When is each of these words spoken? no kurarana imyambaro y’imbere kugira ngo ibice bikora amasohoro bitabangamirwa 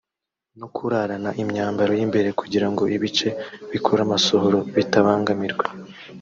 no 0.59 0.67
kurarana 0.75 1.29
imyambaro 1.43 1.91
y’imbere 1.99 2.29
kugira 2.39 2.67
ngo 2.71 2.83
ibice 2.95 3.27
bikora 3.71 4.01
amasohoro 4.07 4.57
bitabangamirwa 4.75 5.65